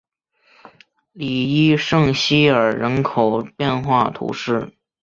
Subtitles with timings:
[1.11, 4.73] 里伊圣西尔人口变化图示